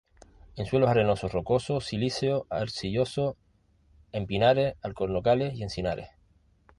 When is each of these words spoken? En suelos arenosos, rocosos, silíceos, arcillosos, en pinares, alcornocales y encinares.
En 0.55 0.65
suelos 0.65 0.89
arenosos, 0.89 1.31
rocosos, 1.31 1.85
silíceos, 1.85 2.47
arcillosos, 2.49 3.35
en 4.11 4.25
pinares, 4.25 4.73
alcornocales 4.81 5.53
y 5.53 5.61
encinares. 5.61 6.09